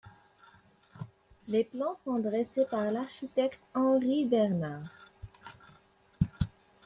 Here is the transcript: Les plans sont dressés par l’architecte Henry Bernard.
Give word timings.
Les 1.47 1.63
plans 1.63 1.95
sont 1.95 2.17
dressés 2.17 2.65
par 2.71 2.85
l’architecte 2.91 3.59
Henry 3.75 4.25
Bernard. 4.25 4.81